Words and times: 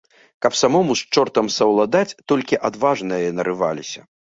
Каб 0.45 0.55
самому 0.61 0.95
з 1.01 1.17
чортам 1.17 1.51
саўладаць, 1.57 2.17
толькі 2.33 2.61
адважныя 2.71 3.31
нарываліся. 3.41 4.01